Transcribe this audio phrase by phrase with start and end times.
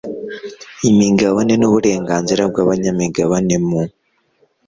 [0.89, 3.81] imigabane n uburenganzira bw abanyamigabane mu